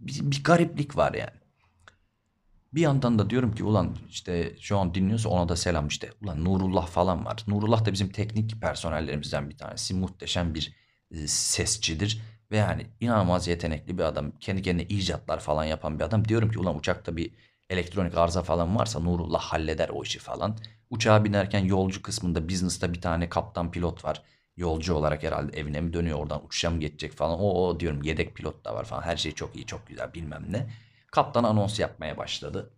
Bir, 0.00 0.30
bir 0.30 0.44
gariplik 0.44 0.96
var 0.96 1.14
yani. 1.14 1.40
Bir 2.74 2.80
yandan 2.80 3.18
da 3.18 3.30
diyorum 3.30 3.54
ki 3.54 3.64
ulan 3.64 3.96
işte 4.08 4.56
şu 4.60 4.78
an 4.78 4.94
dinliyorsa 4.94 5.28
ona 5.28 5.48
da 5.48 5.56
selam 5.56 5.88
işte. 5.88 6.10
Ulan 6.22 6.44
Nurullah 6.44 6.86
falan 6.86 7.24
var. 7.24 7.44
Nurullah 7.48 7.84
da 7.84 7.92
bizim 7.92 8.08
teknik 8.08 8.60
personellerimizden 8.60 9.50
bir 9.50 9.56
tanesi. 9.56 9.94
Muhteşem 9.94 10.54
bir 10.54 10.76
e, 11.10 11.26
sesçidir. 11.26 12.20
Ve 12.50 12.56
yani 12.56 12.86
inanılmaz 13.00 13.48
yetenekli 13.48 13.98
bir 13.98 14.02
adam. 14.02 14.30
Kendi 14.40 14.62
kendine 14.62 14.88
icatlar 14.88 15.40
falan 15.40 15.64
yapan 15.64 15.98
bir 15.98 16.04
adam. 16.04 16.28
Diyorum 16.28 16.50
ki 16.50 16.58
ulan 16.58 16.78
uçakta 16.78 17.16
bir 17.16 17.30
elektronik 17.70 18.16
arıza 18.16 18.42
falan 18.42 18.76
varsa 18.76 19.00
Nurullah 19.00 19.40
halleder 19.40 19.88
o 19.88 20.02
işi 20.02 20.18
falan. 20.18 20.58
Uçağa 20.92 21.24
binerken 21.24 21.64
yolcu 21.64 22.02
kısmında 22.02 22.48
business'ta 22.48 22.92
bir 22.92 23.00
tane 23.00 23.28
kaptan 23.28 23.70
pilot 23.70 24.04
var. 24.04 24.22
Yolcu 24.56 24.94
olarak 24.94 25.22
herhalde 25.22 25.60
evine 25.60 25.80
mi 25.80 25.92
dönüyor 25.92 26.18
oradan 26.18 26.44
uçuşa 26.46 26.70
mı 26.70 26.80
geçecek 26.80 27.12
falan. 27.12 27.40
O, 27.40 27.80
diyorum 27.80 28.02
yedek 28.02 28.34
pilot 28.34 28.64
da 28.64 28.74
var 28.74 28.84
falan. 28.84 29.02
Her 29.02 29.16
şey 29.16 29.32
çok 29.32 29.56
iyi 29.56 29.66
çok 29.66 29.86
güzel 29.86 30.14
bilmem 30.14 30.44
ne. 30.50 30.70
Kaptan 31.12 31.44
anons 31.44 31.78
yapmaya 31.80 32.16
başladı. 32.16 32.70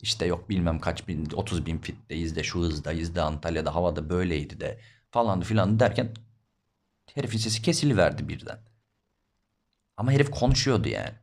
İşte 0.00 0.26
yok 0.26 0.48
bilmem 0.50 0.78
kaç 0.80 1.08
bin 1.08 1.30
30 1.30 1.66
bin 1.66 1.78
fitteyiz 1.78 2.36
de 2.36 2.42
şu 2.42 2.60
hızdayız 2.60 3.14
da 3.14 3.24
Antalya'da 3.24 3.74
havada 3.74 4.10
böyleydi 4.10 4.60
de 4.60 4.80
falan 5.10 5.40
filan 5.40 5.80
derken 5.80 6.14
herifin 7.14 7.38
sesi 7.38 7.62
kesiliverdi 7.62 8.28
birden. 8.28 8.58
Ama 9.96 10.12
herif 10.12 10.30
konuşuyordu 10.30 10.88
yani. 10.88 11.14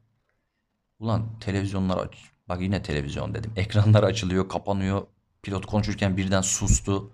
Ulan 0.99 1.39
televizyonlar 1.39 1.97
aç. 1.97 2.31
Bak 2.49 2.61
yine 2.61 2.81
televizyon 2.81 3.35
dedim. 3.35 3.51
Ekranlar 3.55 4.03
açılıyor, 4.03 4.49
kapanıyor. 4.49 5.07
Pilot 5.41 5.65
konuşurken 5.65 6.17
birden 6.17 6.41
sustu. 6.41 7.13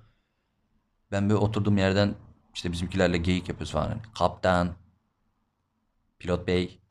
Ben 1.12 1.30
böyle 1.30 1.40
oturduğum 1.40 1.78
yerden 1.78 2.16
İşte 2.54 2.72
bizimkilerle 2.72 3.18
geyik 3.18 3.50
yapıyoruz 3.50 3.72
falan. 3.72 3.88
Hani, 3.88 4.02
Kaptan, 4.18 4.76
pilot 6.20 6.48
bey. 6.48 6.82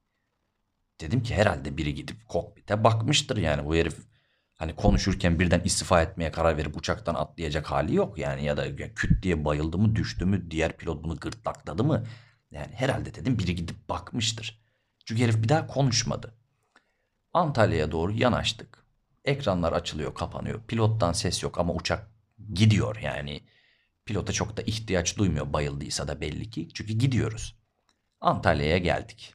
Dedim 1.01 1.23
ki 1.23 1.35
herhalde 1.35 1.77
biri 1.77 1.95
gidip 1.95 2.29
kokpite 2.29 2.85
bakmıştır 2.85 3.37
yani 3.37 3.65
bu 3.65 3.75
herif 3.75 3.99
hani 4.55 4.77
konuşurken 4.77 5.39
birden 5.39 5.61
istifa 5.61 6.03
etmeye 6.03 6.31
karar 6.31 6.57
verip 6.57 6.77
uçaktan 6.77 7.15
atlayacak 7.15 7.71
hali 7.71 7.95
yok 7.95 8.19
yani 8.19 8.45
ya 8.45 8.57
da 8.57 8.77
küt 8.77 9.23
diye 9.23 9.45
bayıldı 9.45 9.79
mı 9.79 9.97
düştü 9.97 10.25
mü 10.25 10.51
diğer 10.51 10.77
pilot 10.77 11.05
bunu 11.05 11.17
gırtlakladı 11.17 11.85
mı 11.85 12.05
yani 12.51 12.75
herhalde 12.75 13.15
dedim 13.15 13.39
biri 13.39 13.55
gidip 13.55 13.89
bakmıştır. 13.89 14.65
Çünkü 15.05 15.23
herif 15.23 15.43
bir 15.43 15.49
daha 15.49 15.67
konuşmadı. 15.67 16.35
Antalya'ya 17.33 17.93
doğru 17.93 18.13
yanaştık. 18.13 18.84
Ekranlar 19.25 19.73
açılıyor, 19.73 20.15
kapanıyor. 20.15 20.63
Pilottan 20.67 21.13
ses 21.13 21.43
yok 21.43 21.59
ama 21.59 21.75
uçak 21.75 22.11
gidiyor 22.55 22.97
yani. 23.03 23.41
Pilota 24.05 24.33
çok 24.33 24.57
da 24.57 24.63
ihtiyaç 24.63 25.19
duymuyor 25.19 25.53
bayıldıysa 25.53 26.09
da 26.09 26.21
belli 26.21 26.51
ki. 26.51 26.69
Çünkü 26.75 26.93
gidiyoruz. 26.93 27.57
Antalya'ya 28.21 28.79
geldik. 28.79 29.35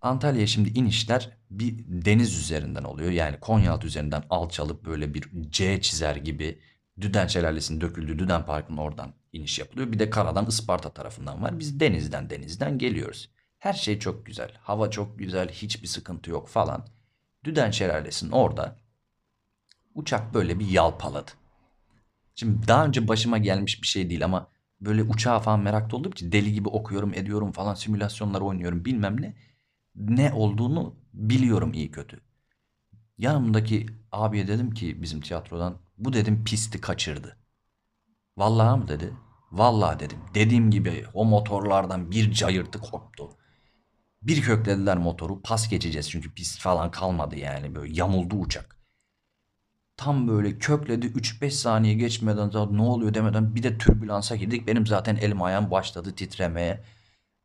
Antalya'ya 0.00 0.46
şimdi 0.46 0.68
inişler 0.78 1.36
bir 1.50 1.84
deniz 1.88 2.38
üzerinden 2.38 2.84
oluyor. 2.84 3.10
Yani 3.10 3.40
Konyaaltı 3.40 3.86
üzerinden 3.86 4.24
alçalıp 4.30 4.84
böyle 4.84 5.14
bir 5.14 5.30
C 5.50 5.80
çizer 5.80 6.16
gibi 6.16 6.60
Düden 7.00 7.26
Şelalesi'nin 7.26 7.80
döküldüğü 7.80 8.18
Düden 8.18 8.46
Parkı'nın 8.46 8.78
oradan 8.78 9.14
iniş 9.32 9.58
yapılıyor. 9.58 9.92
Bir 9.92 9.98
de 9.98 10.10
karadan 10.10 10.46
Isparta 10.46 10.90
tarafından 10.90 11.42
var. 11.42 11.58
Biz 11.58 11.80
denizden 11.80 12.30
denizden 12.30 12.78
geliyoruz. 12.78 13.30
Her 13.58 13.72
şey 13.72 13.98
çok 13.98 14.26
güzel. 14.26 14.52
Hava 14.60 14.90
çok 14.90 15.18
güzel. 15.18 15.48
Hiçbir 15.48 15.88
sıkıntı 15.88 16.30
yok 16.30 16.48
falan. 16.48 16.86
Düden 17.44 17.70
Şelalesi'nin 17.70 18.30
orada 18.30 18.76
uçak 19.96 20.34
böyle 20.34 20.58
bir 20.58 20.68
yalpaladı. 20.68 21.30
Şimdi 22.34 22.68
daha 22.68 22.86
önce 22.86 23.08
başıma 23.08 23.38
gelmiş 23.38 23.82
bir 23.82 23.86
şey 23.86 24.10
değil 24.10 24.24
ama 24.24 24.48
böyle 24.80 25.02
uçağa 25.02 25.40
falan 25.40 25.60
meraklı 25.60 25.96
olduğum 25.96 26.10
için 26.10 26.32
deli 26.32 26.52
gibi 26.52 26.68
okuyorum 26.68 27.14
ediyorum 27.14 27.52
falan 27.52 27.74
simülasyonlar 27.74 28.40
oynuyorum 28.40 28.84
bilmem 28.84 29.22
ne. 29.22 29.36
Ne 29.94 30.32
olduğunu 30.32 30.94
biliyorum 31.14 31.72
iyi 31.72 31.90
kötü. 31.90 32.20
Yanımdaki 33.18 33.86
abiye 34.12 34.48
dedim 34.48 34.70
ki 34.74 35.02
bizim 35.02 35.20
tiyatrodan 35.20 35.78
bu 35.98 36.12
dedim 36.12 36.44
pisti 36.44 36.80
kaçırdı. 36.80 37.36
Vallahi 38.36 38.78
mı 38.78 38.88
dedi? 38.88 39.12
Vallahi 39.52 40.00
dedim. 40.00 40.18
Dediğim 40.34 40.70
gibi 40.70 41.04
o 41.14 41.24
motorlardan 41.24 42.10
bir 42.10 42.32
cayırtı 42.32 42.78
koptu. 42.78 43.30
Bir 44.22 44.42
köklediler 44.42 44.96
motoru 44.98 45.42
pas 45.42 45.68
geçeceğiz 45.68 46.10
çünkü 46.10 46.34
pist 46.34 46.60
falan 46.60 46.90
kalmadı 46.90 47.36
yani 47.36 47.74
böyle 47.74 47.94
yamuldu 47.94 48.36
uçak. 48.36 48.75
Tam 50.06 50.28
böyle 50.28 50.58
kökledi 50.58 51.06
3-5 51.06 51.50
saniye 51.50 51.94
geçmeden 51.94 52.52
daha 52.52 52.66
ne 52.66 52.82
oluyor 52.82 53.14
demeden 53.14 53.54
bir 53.54 53.62
de 53.62 53.78
türbülansa 53.78 54.36
girdik. 54.36 54.66
Benim 54.66 54.86
zaten 54.86 55.16
elim 55.16 55.42
ayağım 55.42 55.70
başladı 55.70 56.14
titremeye. 56.14 56.84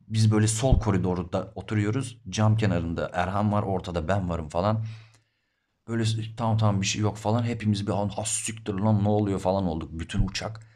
Biz 0.08 0.32
böyle 0.32 0.46
sol 0.48 0.80
koridorda 0.80 1.52
oturuyoruz. 1.54 2.18
Cam 2.28 2.56
kenarında 2.56 3.10
Erhan 3.12 3.52
var 3.52 3.62
ortada 3.62 4.08
ben 4.08 4.28
varım 4.28 4.48
falan. 4.48 4.84
Böyle 5.88 6.04
tamam 6.36 6.58
tamam 6.58 6.80
bir 6.80 6.86
şey 6.86 7.02
yok 7.02 7.16
falan. 7.16 7.42
Hepimiz 7.42 7.86
bir 7.86 7.92
an 7.92 8.08
has 8.08 8.30
siktir 8.30 8.74
lan 8.74 9.04
ne 9.04 9.08
oluyor 9.08 9.38
falan 9.40 9.64
olduk. 9.64 9.90
Bütün 9.92 10.28
uçak. 10.28 10.66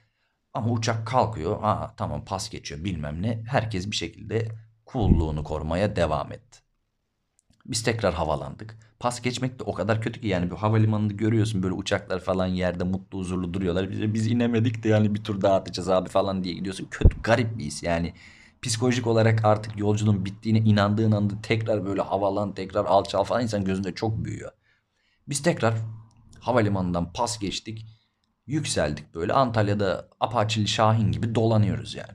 Ama 0.54 0.70
uçak 0.70 1.06
kalkıyor. 1.06 1.58
Aa 1.62 1.94
tamam 1.96 2.24
pas 2.24 2.50
geçiyor 2.50 2.84
bilmem 2.84 3.22
ne. 3.22 3.44
Herkes 3.48 3.90
bir 3.90 3.96
şekilde 3.96 4.48
coolluğunu 4.86 5.44
korumaya 5.44 5.96
devam 5.96 6.32
etti. 6.32 6.65
Biz 7.68 7.82
tekrar 7.82 8.14
havalandık. 8.14 8.78
Pas 9.00 9.22
geçmek 9.22 9.58
de 9.58 9.62
o 9.62 9.74
kadar 9.74 10.02
kötü 10.02 10.20
ki 10.20 10.28
yani 10.28 10.50
bir 10.50 10.56
havalimanını 10.56 11.12
görüyorsun 11.12 11.62
böyle 11.62 11.74
uçaklar 11.74 12.20
falan 12.20 12.46
yerde 12.46 12.84
mutlu 12.84 13.18
huzurlu 13.18 13.54
duruyorlar. 13.54 13.90
Biz, 13.90 14.14
biz 14.14 14.26
inemedik 14.26 14.82
de 14.82 14.88
yani 14.88 15.14
bir 15.14 15.24
tur 15.24 15.42
daha 15.42 15.54
atacağız 15.54 15.88
abi 15.88 16.08
falan 16.08 16.44
diye 16.44 16.54
gidiyorsun. 16.54 16.88
Kötü 16.90 17.22
garip 17.22 17.58
bir 17.58 17.64
his 17.64 17.82
yani. 17.82 18.14
Psikolojik 18.62 19.06
olarak 19.06 19.44
artık 19.44 19.78
yolculuğun 19.78 20.24
bittiğine 20.24 20.58
inandığın 20.58 21.12
anda 21.12 21.34
tekrar 21.42 21.86
böyle 21.86 22.02
havalan 22.02 22.54
tekrar 22.54 22.84
alçal 22.84 23.24
falan 23.24 23.42
insan 23.42 23.64
gözünde 23.64 23.94
çok 23.94 24.24
büyüyor. 24.24 24.52
Biz 25.28 25.42
tekrar 25.42 25.74
havalimanından 26.40 27.12
pas 27.12 27.38
geçtik. 27.38 27.86
Yükseldik 28.46 29.14
böyle 29.14 29.32
Antalya'da 29.32 30.08
Apaçili 30.20 30.68
Şahin 30.68 31.12
gibi 31.12 31.34
dolanıyoruz 31.34 31.94
yani. 31.94 32.12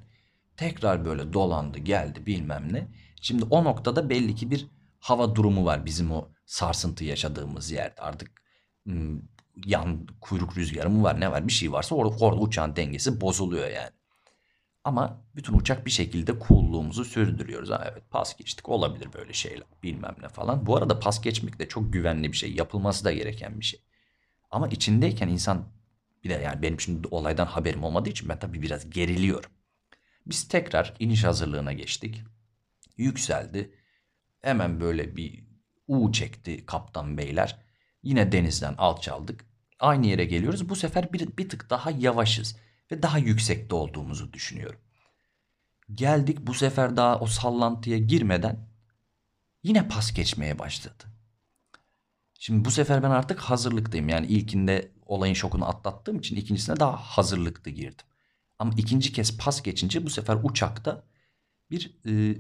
Tekrar 0.58 1.06
böyle 1.06 1.34
dolandı 1.34 1.80
geldi 1.80 2.26
bilmem 2.26 2.74
ne. 2.74 2.88
Şimdi 3.22 3.44
o 3.44 3.64
noktada 3.64 4.10
belli 4.10 4.36
ki 4.36 4.52
bir 4.52 4.68
hava 5.02 5.36
durumu 5.36 5.66
var 5.66 5.86
bizim 5.86 6.12
o 6.12 6.30
sarsıntı 6.46 7.04
yaşadığımız 7.04 7.72
yerde. 7.72 8.02
Artık 8.02 8.42
yan 9.66 10.08
kuyruk 10.22 10.58
rüzgarı 10.58 10.90
mı 10.90 11.04
var 11.04 11.20
ne 11.20 11.32
var 11.32 11.48
bir 11.48 11.54
şey 11.54 11.72
varsa 11.72 11.96
orada, 11.96 12.16
orada 12.26 12.42
uçağın 12.42 12.76
dengesi 12.76 13.22
bozuluyor 13.22 13.68
yani. 13.70 13.92
Ama 14.84 15.22
bütün 15.36 15.54
uçak 15.54 15.86
bir 15.86 15.92
şekilde 15.92 16.34
coolluğumuzu 16.48 17.06
sürdürüyoruz. 17.06 17.70
Ha, 17.70 17.88
evet 17.92 18.04
pas 18.10 18.38
geçtik 18.38 18.70
olabilir 18.70 19.14
böyle 19.14 19.34
şeyler 19.34 19.64
bilmem 19.84 20.16
ne 20.22 20.30
falan. 20.30 20.66
Bu 20.66 20.78
arada 20.78 21.00
pas 21.00 21.22
geçmek 21.22 21.60
de 21.60 21.68
çok 21.68 21.94
güvenli 21.94 22.32
bir 22.32 22.38
şey. 22.38 22.54
Yapılması 22.54 23.06
da 23.06 23.12
gereken 23.12 23.60
bir 23.60 23.66
şey. 23.66 23.82
Ama 24.52 24.68
içindeyken 24.68 25.28
insan 25.28 25.66
bir 26.24 26.30
de 26.30 26.34
yani 26.34 26.62
benim 26.62 26.80
şimdi 26.80 27.08
olaydan 27.12 27.46
haberim 27.46 27.84
olmadığı 27.84 28.10
için 28.10 28.30
ben 28.30 28.40
tabii 28.40 28.62
biraz 28.62 28.90
geriliyorum. 28.90 29.52
Biz 30.26 30.48
tekrar 30.48 30.94
iniş 31.00 31.24
hazırlığına 31.24 31.74
geçtik. 31.74 32.24
Yükseldi. 32.98 33.76
Hemen 34.42 34.82
böyle 34.82 35.16
bir 35.16 35.44
U 35.88 36.12
çekti 36.12 36.66
kaptan 36.66 37.18
beyler. 37.18 37.58
Yine 38.04 38.32
denizden 38.32 38.76
alçaldık. 38.78 39.46
Aynı 39.80 40.08
yere 40.08 40.26
geliyoruz. 40.26 40.70
Bu 40.70 40.76
sefer 40.76 41.14
bir, 41.14 41.38
bir 41.38 41.50
tık 41.50 41.70
daha 41.70 41.92
yavaşız 41.92 42.56
ve 42.92 43.02
daha 43.02 43.18
yüksekte 43.18 43.76
olduğumuzu 43.76 44.34
düşünüyorum. 44.34 44.80
Geldik 45.94 46.38
bu 46.42 46.54
sefer 46.54 46.98
daha 46.98 47.20
o 47.20 47.28
sallantıya 47.28 47.98
girmeden 47.98 48.68
yine 49.64 49.88
pas 49.88 50.14
geçmeye 50.14 50.60
başladı. 50.60 51.04
Şimdi 52.40 52.66
bu 52.66 52.72
sefer 52.72 53.04
ben 53.04 53.10
artık 53.12 53.40
hazırlıktayım. 53.40 54.10
Yani 54.10 54.28
ilkinde 54.28 54.92
olayın 55.06 55.34
şokunu 55.34 55.68
atlattığım 55.68 56.20
için 56.20 56.36
ikincisine 56.36 56.80
daha 56.80 56.98
hazırlıklı 56.98 57.72
girdim. 57.72 58.06
Ama 58.60 58.74
ikinci 58.78 59.14
kez 59.14 59.38
pas 59.38 59.64
geçince 59.64 60.06
bu 60.06 60.10
sefer 60.10 60.38
uçakta 60.44 61.04
bir 61.72 61.98
e, 62.06 62.38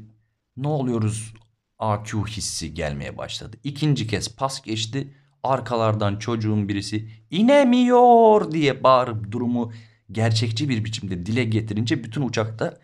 ne 0.58 0.67
oluyoruz 0.67 1.34
AQ 1.82 2.26
hissi 2.28 2.74
gelmeye 2.74 3.18
başladı. 3.18 3.58
İkinci 3.64 4.08
kez 4.08 4.36
pas 4.36 4.62
geçti. 4.62 5.14
Arkalardan 5.44 6.16
çocuğun 6.16 6.70
birisi 6.70 7.10
inemiyor 7.30 8.52
diye 8.52 8.84
bağırıp 8.84 9.32
durumu 9.32 9.72
gerçekçi 10.12 10.70
bir 10.70 10.86
biçimde 10.86 11.26
dile 11.26 11.44
getirince 11.44 12.04
bütün 12.04 12.22
uçakta 12.22 12.78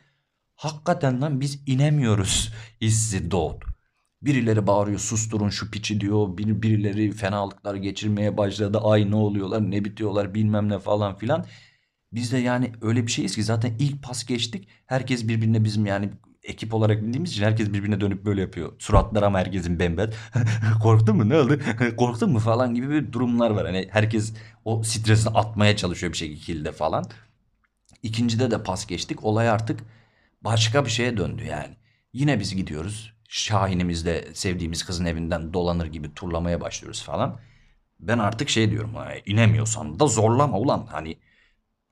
hakikaten 0.56 1.22
lan 1.22 1.42
biz 1.42 1.63
inemiyoruz 1.66 2.54
hissi 2.82 3.32
doğdu. 3.32 3.66
Birileri 4.22 4.68
bağırıyor 4.68 5.00
susturun 5.00 5.50
şu 5.50 5.72
piçi 5.72 6.01
diyor. 6.01 6.38
Bir, 6.38 6.62
birileri 6.62 7.12
fenalıklar 7.12 7.75
geçirmeye 7.75 8.38
başladı. 8.38 8.80
Ay 8.84 9.12
ne 9.12 9.16
oluyorlar 9.16 9.72
ne 9.72 9.86
bitiyorlar 9.86 10.34
bilmem 10.34 10.70
ne 10.70 10.80
falan 10.80 11.16
filan. 11.16 11.46
Biz 12.12 12.32
de 12.32 12.38
yani 12.38 12.72
öyle 12.82 13.08
bir 13.08 13.12
şeyiz 13.12 13.36
ki 13.36 13.44
zaten 13.44 13.75
ilk 13.80 14.04
pas 14.04 14.25
geçtik. 14.25 14.68
Herkes 14.86 15.27
birbirine 15.27 15.63
bizim 15.63 15.86
yani 15.86 16.10
ekip 16.48 16.74
olarak 16.74 17.01
bildiğimiz 17.04 17.32
için 17.32 17.44
herkes 17.44 17.74
birbirine 17.74 18.01
dönüp 18.01 18.25
böyle 18.25 18.42
yapıyor. 18.42 18.74
Suratlar 18.80 19.24
ama 19.24 19.39
herkesin 19.39 19.80
bembeyaz. 19.80 20.10
Korktun 20.84 21.18
mu 21.18 21.30
ne 21.30 21.38
oldu? 21.38 21.60
Korktun 21.98 22.32
mu 22.32 22.39
falan 22.39 22.75
gibi 22.75 22.89
bir 22.89 23.12
durumlar 23.12 23.50
var. 23.50 23.66
Hani 23.66 23.88
herkes 23.92 24.34
o 24.66 24.84
stresini 24.84 25.34
atmaya 25.34 25.75
çalışıyor 25.75 26.13
bir 26.13 26.18
şekilde 26.18 26.72
falan. 26.72 27.06
İkincide 28.04 28.51
de 28.51 28.63
pas 28.63 28.88
geçtik. 28.88 29.24
Olay 29.24 29.50
artık 29.50 29.80
başka 30.42 30.86
bir 30.86 30.89
şeye 30.89 31.18
döndü 31.18 31.44
yani. 31.44 31.75
Yine 32.13 32.39
biz 32.39 32.56
gidiyoruz. 32.56 33.13
Şahinimizde 33.30 34.27
sevdiğimiz 34.34 34.86
kızın 34.86 35.06
evinden 35.06 35.54
dolanır 35.54 35.86
gibi 35.86 36.13
turlamaya 36.13 36.62
başlıyoruz 36.62 37.04
falan. 37.04 37.39
Ben 38.00 38.20
artık 38.20 38.50
şey 38.50 38.72
diyorum. 38.72 38.92
inemiyorsan 39.25 40.00
da 40.00 40.08
zorlama 40.08 40.58
ulan. 40.58 40.88
Hani 40.92 41.18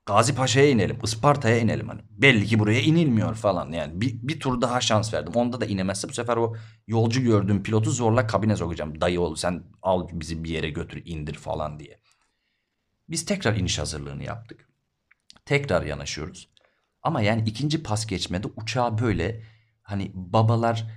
Gazi 0.06 0.36
Paşa'ya 0.36 0.70
inelim, 0.70 1.00
Isparta'ya 1.04 1.58
inelim 1.58 1.90
hani. 1.90 2.02
Belli 2.10 2.46
ki 2.46 2.60
buraya 2.60 2.82
inilmiyor 2.82 3.36
falan 3.36 3.72
yani. 3.72 4.02
Bir, 4.02 4.14
bir 4.22 4.40
tur 4.40 4.62
daha 4.62 4.82
şans 4.82 5.14
verdim. 5.14 5.34
Onda 5.36 5.62
da 5.62 5.66
inemezse 5.66 6.10
bu 6.10 6.14
sefer 6.14 6.38
o 6.38 6.56
yolcu 6.88 7.22
gördüğüm 7.22 7.64
pilotu 7.64 7.92
zorla 7.92 8.28
kabine 8.28 8.56
sokacağım. 8.56 9.02
Dayı 9.02 9.22
oğlu 9.22 9.36
sen 9.36 9.64
al 9.82 10.08
bizi 10.12 10.44
bir 10.44 10.50
yere 10.50 10.70
götür 10.70 11.02
indir 11.06 11.34
falan 11.34 11.80
diye. 11.80 12.00
Biz 13.10 13.26
tekrar 13.26 13.56
iniş 13.56 13.80
hazırlığını 13.80 14.24
yaptık. 14.24 14.70
Tekrar 15.46 15.84
yanaşıyoruz. 15.84 16.50
Ama 17.04 17.22
yani 17.22 17.50
ikinci 17.50 17.84
pas 17.84 18.08
geçmede 18.08 18.48
uçağa 18.56 18.98
böyle 18.98 19.44
hani 19.82 20.12
babalar 20.14 20.88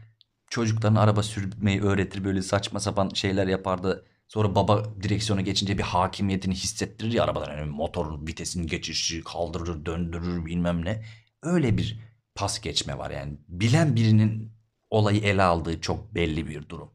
çocuklarına 0.50 1.00
araba 1.00 1.22
sürmeyi 1.22 1.82
öğretir 1.82 2.24
böyle 2.24 2.42
saçma 2.42 2.80
sapan 2.80 3.08
şeyler 3.08 3.46
yapardı 3.46 4.06
Sonra 4.28 4.54
baba 4.54 4.84
direksiyona 5.02 5.40
geçince 5.40 5.78
bir 5.78 5.82
hakimiyetini 5.82 6.54
hissettirir 6.54 7.12
ya 7.12 7.24
arabadan. 7.24 7.58
Yani 7.58 7.70
motorun 7.70 8.26
vitesini 8.26 8.66
geçişi 8.66 9.24
kaldırır, 9.24 9.86
döndürür 9.86 10.46
bilmem 10.46 10.84
ne. 10.84 11.04
Öyle 11.42 11.76
bir 11.78 12.00
pas 12.34 12.60
geçme 12.60 12.98
var 12.98 13.10
yani. 13.10 13.38
Bilen 13.48 13.96
birinin 13.96 14.52
olayı 14.90 15.20
ele 15.20 15.42
aldığı 15.42 15.80
çok 15.80 16.14
belli 16.14 16.46
bir 16.46 16.68
durum. 16.68 16.90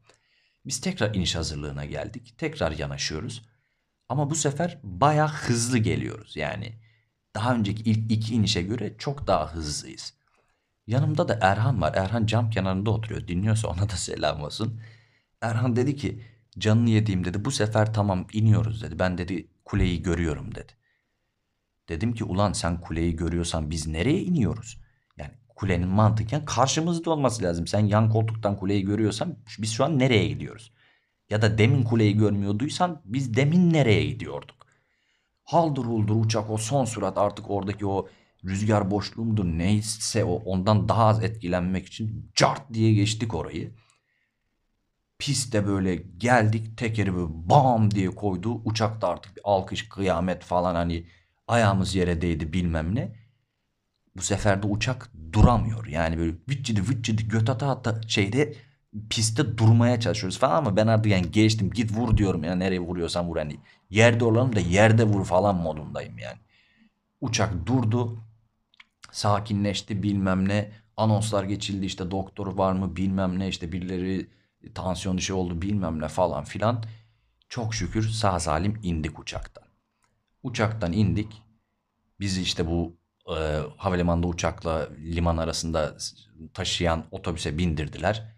Biz 0.66 0.82
tekrar 0.82 1.16
iniş 1.16 1.36
hazırlığına 1.36 1.86
geldik. 1.86 2.36
Tekrar 2.38 2.72
yanaşıyoruz. 2.72 3.42
Ama 4.10 4.30
bu 4.30 4.36
sefer 4.36 4.80
baya 4.84 5.34
hızlı 5.34 5.78
geliyoruz. 5.78 6.36
Yani 6.36 6.74
daha 7.36 7.56
önceki 7.56 7.84
ilk 7.84 8.12
iki 8.12 8.36
inişe 8.36 8.62
göre 8.62 8.96
çok 8.98 9.28
daha 9.28 9.54
hızlıyız. 9.54 10.14
Yanımda 10.88 11.28
da 11.28 11.40
Erhan 11.42 11.82
var. 11.82 11.94
Erhan 11.96 12.26
cam 12.26 12.50
kenarında 12.50 12.92
oturuyor. 12.92 13.28
Dinliyorsa 13.28 13.68
ona 13.68 13.90
da 13.90 13.96
selam 13.96 14.44
olsun. 14.44 14.82
Erhan 15.42 15.76
dedi 15.76 15.96
ki 15.96 16.22
canını 16.60 16.90
yediğim 16.90 17.26
dedi 17.26 17.46
bu 17.46 17.52
sefer 17.52 17.94
tamam 17.94 18.28
iniyoruz 18.34 18.82
dedi. 18.82 19.00
Ben 19.00 19.18
dedi 19.18 19.48
kuleyi 19.66 20.04
görüyorum 20.04 20.56
dedi. 20.56 20.74
Dedim 21.90 22.14
ki 22.14 22.24
ulan 22.24 22.54
sen 22.54 22.82
kuleyi 22.82 23.16
görüyorsan 23.16 23.70
biz 23.70 23.88
nereye 23.88 24.22
iniyoruz? 24.22 24.80
Yani 25.18 25.32
kulenin 25.56 25.88
mantıken 25.88 26.46
karşımızda 26.46 27.12
olması 27.12 27.44
lazım. 27.44 27.68
Sen 27.68 27.80
yan 27.80 28.10
koltuktan 28.10 28.58
kuleyi 28.58 28.86
görüyorsan 28.86 29.38
biz 29.60 29.72
şu 29.72 29.84
an 29.86 30.00
nereye 30.00 30.28
gidiyoruz? 30.28 30.74
Ya 31.30 31.42
da 31.42 31.58
demin 31.58 31.84
kuleyi 31.84 32.18
görmüyorduysan 32.18 33.02
biz 33.06 33.36
demin 33.36 33.74
nereye 33.74 34.06
gidiyorduk? 34.06 34.68
Haldır 35.44 35.86
huldur 35.86 36.26
uçak 36.26 36.50
o 36.50 36.58
son 36.58 36.86
sürat 36.86 37.18
artık 37.18 37.50
oradaki 37.50 37.86
o 37.86 38.08
rüzgar 38.46 38.92
boşluğu 38.92 39.26
mudur 39.26 39.46
neyse 39.46 40.24
o 40.24 40.36
ondan 40.36 40.90
daha 40.90 41.06
az 41.06 41.24
etkilenmek 41.24 41.86
için 41.86 42.32
cart 42.36 42.74
diye 42.74 42.94
geçtik 42.94 43.34
orayı. 43.34 43.72
Piste 45.24 45.68
böyle 45.68 45.96
geldik 45.96 46.78
tekeri 46.78 47.16
böyle 47.16 47.28
bam 47.30 47.92
diye 47.92 48.10
koydu. 48.10 48.62
Uçakta 48.66 49.08
artık 49.08 49.36
bir 49.36 49.42
alkış 49.44 49.90
kıyamet 49.90 50.44
falan 50.44 50.76
hani 50.76 51.06
ayağımız 51.48 51.96
yere 51.96 52.22
değdi 52.22 52.54
bilmem 52.54 52.96
ne. 52.96 53.16
Bu 54.18 54.22
sefer 54.22 54.64
de 54.64 54.68
uçak 54.68 55.12
duramıyor. 55.34 55.88
Yani 55.88 56.18
böyle 56.18 56.36
vıccidi 56.50 56.82
vıccidi 56.82 57.28
göt 57.28 57.50
ata 57.50 57.70
ata 57.70 58.02
şeyde 58.08 58.56
pistte 59.10 59.58
durmaya 59.58 60.00
çalışıyoruz 60.00 60.40
falan 60.40 60.56
ama 60.56 60.76
ben 60.76 60.88
artık 60.88 61.12
yani 61.12 61.32
geçtim 61.32 61.70
git 61.70 61.92
vur 61.92 62.18
diyorum 62.18 62.44
ya 62.44 62.56
nereye 62.56 62.80
vuruyorsan 62.80 63.28
vur 63.28 63.38
hani 63.38 63.58
yerde 63.90 64.26
olalım 64.26 64.56
da 64.56 64.60
yerde 64.60 65.04
vur 65.04 65.26
falan 65.26 65.56
modundayım 65.56 66.18
yani. 66.18 66.38
Uçak 67.22 67.66
durdu 67.66 68.18
sakinleşti 69.12 70.04
bilmem 70.04 70.50
ne 70.50 70.72
anonslar 70.98 71.44
geçildi 71.44 71.86
işte 71.86 72.12
doktor 72.12 72.58
var 72.58 72.74
mı 72.74 72.96
bilmem 72.96 73.40
ne 73.40 73.48
işte 73.48 73.72
birileri 73.72 74.28
tansiyon 74.76 75.18
dışı 75.18 75.36
oldu 75.36 75.62
bilmem 75.62 76.02
ne 76.02 76.08
falan 76.08 76.44
filan. 76.44 76.84
Çok 77.50 77.76
şükür 77.76 78.10
sağ 78.10 78.40
salim 78.40 78.80
indik 78.84 79.20
uçaktan. 79.20 79.64
Uçaktan 80.44 80.94
indik. 80.94 81.42
Bizi 82.20 82.42
işte 82.42 82.68
bu 82.68 82.98
e, 83.30 83.60
havalimanında 83.78 84.28
uçakla 84.28 84.90
liman 84.98 85.38
arasında 85.38 85.98
taşıyan 86.54 87.06
otobüse 87.12 87.58
bindirdiler. 87.58 88.36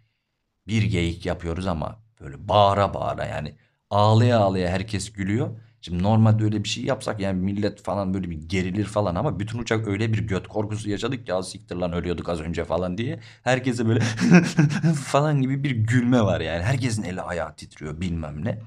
Bir 0.68 0.84
geyik 0.84 1.26
yapıyoruz 1.26 1.68
ama 1.68 2.00
böyle 2.22 2.48
bağıra 2.48 2.94
bağıra 2.94 3.26
yani 3.26 3.56
ağlaya 3.90 4.40
ağlaya 4.40 4.70
herkes 4.70 5.12
gülüyor. 5.14 5.60
Şimdi 5.86 6.04
normalde 6.04 6.44
öyle 6.44 6.64
bir 6.64 6.70
şey 6.70 6.84
yapsak 6.84 7.20
yani 7.20 7.42
millet 7.42 7.84
falan 7.84 8.14
böyle 8.14 8.30
bir 8.30 8.36
gerilir 8.50 8.86
falan 8.86 9.16
ama 9.16 9.40
bütün 9.40 9.60
uçak 9.60 9.88
öyle 9.88 10.14
bir 10.14 10.20
göt 10.28 10.48
korkusu 10.48 10.90
yaşadık 10.90 11.30
ya 11.30 11.44
siktir 11.44 11.76
lan 11.76 11.94
ölüyorduk 11.94 12.30
az 12.30 12.42
önce 12.42 12.66
falan 12.66 12.98
diye. 12.98 13.20
Herkese 13.44 13.88
böyle 13.88 14.00
falan 15.06 15.42
gibi 15.42 15.64
bir 15.64 15.72
gülme 15.72 16.22
var 16.22 16.42
yani. 16.42 16.64
Herkesin 16.64 17.04
eli 17.04 17.22
ayağı 17.22 17.56
titriyor 17.56 18.02
bilmem 18.02 18.46
ne. 18.46 18.60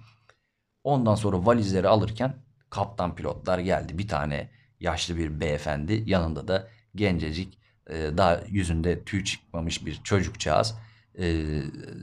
Ondan 0.85 1.15
sonra 1.15 1.47
valizleri 1.47 1.89
alırken 1.89 2.35
kaptan 2.71 3.15
pilotlar 3.15 3.59
geldi. 3.59 3.99
Bir 3.99 4.09
tane 4.09 4.51
yaşlı 4.81 5.17
bir 5.17 5.41
beyefendi 5.41 6.03
yanında 6.07 6.49
da 6.49 6.69
gencecik 6.95 7.59
e, 7.91 7.95
daha 8.17 8.41
yüzünde 8.49 9.05
tüy 9.05 9.25
çıkmamış 9.25 9.87
bir 9.87 10.01
çocukcağız. 10.05 10.75
E, 11.19 11.45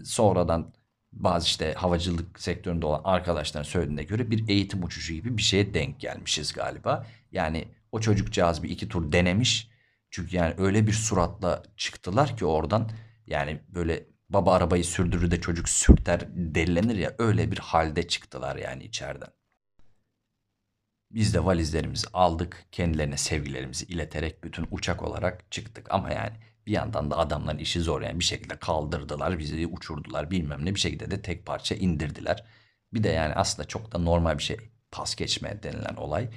sonradan 0.06 0.74
bazı 1.16 1.46
işte 1.46 1.74
havacılık 1.74 2.40
sektöründe 2.40 2.86
olan 2.86 3.02
arkadaşların 3.04 3.70
söylediğine 3.70 4.04
göre 4.04 4.32
bir 4.32 4.50
eğitim 4.50 4.84
uçuşu 4.84 5.14
gibi 5.14 5.38
bir 5.38 5.42
şeye 5.42 5.74
denk 5.74 6.00
gelmişiz 6.00 6.54
galiba. 6.54 7.08
Yani 7.32 7.68
o 7.92 8.00
çocukcağız 8.00 8.64
bir 8.64 8.70
iki 8.70 8.90
tur 8.90 9.12
denemiş. 9.12 9.70
Çünkü 10.10 10.36
yani 10.36 10.54
öyle 10.58 10.88
bir 10.88 10.94
suratla 10.94 11.64
çıktılar 11.78 12.38
ki 12.38 12.46
oradan 12.46 12.92
yani 13.28 13.62
böyle 13.68 14.06
baba 14.30 14.54
arabayı 14.54 14.86
sürdürür 14.86 15.32
de 15.32 15.42
çocuk 15.42 15.70
sürter 15.70 16.28
delilenir 16.36 16.96
ya 16.96 17.16
öyle 17.20 17.52
bir 17.52 17.58
halde 17.58 18.08
çıktılar 18.08 18.56
yani 18.56 18.84
içeriden. 18.84 19.30
Biz 21.12 21.34
de 21.34 21.46
valizlerimizi 21.46 22.08
aldık, 22.14 22.66
kendilerine 22.72 23.18
sevgilerimizi 23.18 23.86
ileterek 23.86 24.44
bütün 24.44 24.68
uçak 24.72 25.04
olarak 25.04 25.52
çıktık. 25.52 25.88
Ama 25.90 26.12
yani 26.12 26.34
bir 26.68 26.72
yandan 26.72 27.12
da 27.12 27.18
adamların 27.18 27.58
işi 27.58 27.82
zor 27.82 28.02
yani 28.02 28.20
bir 28.20 28.24
şekilde 28.24 28.56
kaldırdılar, 28.56 29.40
bizi 29.40 29.68
uçurdular 29.68 30.32
bilmem 30.32 30.66
ne 30.66 30.76
bir 30.76 30.80
şekilde 30.80 31.12
de 31.12 31.22
tek 31.22 31.46
parça 31.46 31.76
indirdiler. 31.76 32.46
Bir 32.94 33.04
de 33.04 33.10
yani 33.10 33.34
aslında 33.34 33.68
çok 33.68 33.92
da 33.92 33.98
normal 33.98 34.38
bir 34.38 34.44
şey 34.44 34.58
pas 34.92 35.16
geçme 35.16 35.64
denilen 35.64 35.96
olay. 35.96 36.30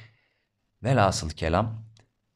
Velhasıl 0.82 1.30
kelam 1.30 1.84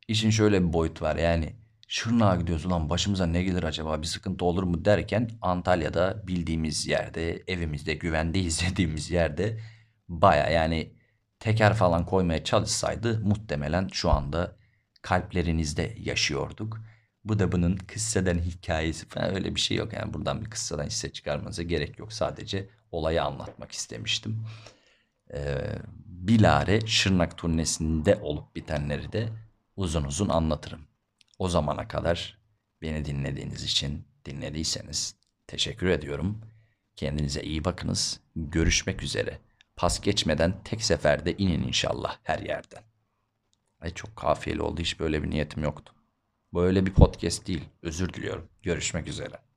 işin 0.09 0.31
şöyle 0.31 0.63
bir 0.63 0.73
boyut 0.73 1.03
var 1.03 1.17
yani 1.17 1.57
Şırnak'a 1.89 2.37
gidiyoruz 2.37 2.67
ulan 2.67 2.91
başımıza 2.91 3.27
ne 3.27 3.43
gelir 3.43 3.63
acaba 3.63 4.03
bir 4.03 4.07
sıkıntı 4.07 4.45
olur 4.45 4.63
mu 4.63 4.85
derken 4.85 5.31
Antalya'da 5.43 6.27
bildiğimiz 6.27 6.87
yerde 6.87 7.43
evimizde 7.49 7.95
güvende 7.95 8.41
izlediğimiz 8.49 9.11
yerde 9.11 9.61
baya 10.09 10.51
yani 10.51 10.93
teker 11.39 11.75
falan 11.75 12.07
koymaya 12.07 12.45
çalışsaydı 12.45 13.21
muhtemelen 13.21 13.89
şu 13.93 14.11
anda 14.11 14.57
kalplerinizde 15.03 15.95
yaşıyorduk. 15.99 16.81
Bu 17.25 17.39
da 17.39 17.53
bunun 17.53 17.77
kıssadan 17.77 18.39
hikayesi 18.39 19.09
falan 19.09 19.35
öyle 19.35 19.55
bir 19.55 19.61
şey 19.61 19.77
yok. 19.77 19.93
Yani 19.93 20.15
buradan 20.15 20.45
bir 20.45 20.51
kıssadan 20.51 20.87
hisse 20.87 21.13
çıkarmanıza 21.13 21.63
gerek 21.63 21.99
yok. 21.99 22.13
Sadece 22.13 22.69
olayı 22.93 23.23
anlatmak 23.23 23.73
istemiştim. 23.73 24.45
Ee, 25.35 25.79
bilare 26.07 26.87
Şırnak 26.87 27.39
turnesinde 27.39 28.17
olup 28.23 28.57
bitenleri 28.57 29.13
de 29.13 29.29
uzun 29.77 30.05
uzun 30.05 30.29
anlatırım. 30.29 30.81
O 31.39 31.49
zamana 31.49 31.89
kadar 31.89 32.39
beni 32.83 33.05
dinlediğiniz 33.05 33.65
için 33.65 34.05
dinlediyseniz 34.25 35.17
teşekkür 35.47 35.87
ediyorum. 35.87 36.41
Kendinize 36.97 37.43
iyi 37.43 37.65
bakınız. 37.65 38.21
Görüşmek 38.37 39.03
üzere. 39.03 39.39
Pas 39.77 40.01
geçmeden 40.01 40.63
tek 40.65 40.83
seferde 40.83 41.37
inin 41.37 41.63
inşallah 41.63 42.19
her 42.23 42.39
yerden. 42.39 42.83
Ay 43.81 43.95
çok 43.95 44.17
kafiyeli 44.17 44.63
oldu. 44.63 44.81
Hiç 44.81 45.01
böyle 45.01 45.23
bir 45.23 45.31
niyetim 45.31 45.63
yoktu. 45.63 45.95
Böyle 46.55 46.87
bir 46.87 46.93
podcast 46.93 47.47
değil. 47.47 47.65
Özür 47.83 48.13
diliyorum. 48.13 48.49
Görüşmek 48.63 49.09
üzere. 49.09 49.52